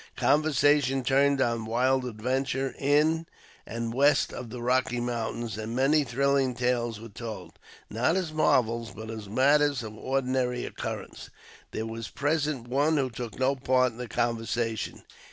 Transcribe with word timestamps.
Conversation 0.17 1.03
turned 1.03 1.39
on 1.41 1.63
wild 1.67 2.05
adventure 2.05 2.73
in 2.79 3.27
and 3.67 3.93
west 3.93 4.33
of 4.33 4.49
the 4.49 4.57
Kocky 4.59 4.99
Mountains, 4.99 5.59
and 5.59 5.75
many 5.75 6.03
thrilling 6.03 6.55
tales 6.55 6.99
were 6.99 7.07
told, 7.07 7.59
not 7.87 8.15
as 8.15 8.33
marvels, 8.33 8.89
but 8.95 9.11
as 9.11 9.29
matters 9.29 9.83
of 9.83 9.95
ordinary 9.95 10.65
occurrence. 10.65 11.29
There 11.69 11.85
was 11.85 12.07
present 12.07 12.67
one 12.67 12.97
who 12.97 13.11
took 13.11 13.37
no 13.37 13.55
part 13.55 13.91
in 13.91 13.99
the 13.99 14.07
conversation. 14.07 15.03